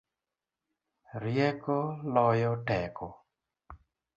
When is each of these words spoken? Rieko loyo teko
Rieko 1.23 1.77
loyo 2.13 2.51
teko 2.67 3.07